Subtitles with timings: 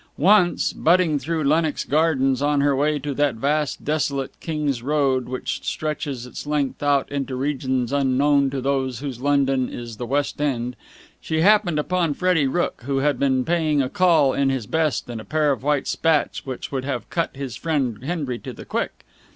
[0.17, 5.63] Once, butting through Lennox Gardens on her way to that vast, desolate King's Road which
[5.63, 10.75] stretches its length out into regions unknown to those whose London is the West End,
[11.19, 15.21] she happened upon Freddie Rooke, who had been paying a call in his best, and
[15.21, 19.05] a pair of white spats which would have cut his friend Henry to the quick.